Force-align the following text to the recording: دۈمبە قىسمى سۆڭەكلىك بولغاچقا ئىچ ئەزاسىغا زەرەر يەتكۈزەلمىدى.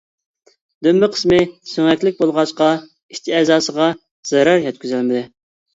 دۈمبە 0.87 1.09
قىسمى 1.15 1.39
سۆڭەكلىك 1.73 2.19
بولغاچقا 2.23 2.73
ئىچ 3.17 3.33
ئەزاسىغا 3.41 3.95
زەرەر 4.33 4.69
يەتكۈزەلمىدى. 4.71 5.27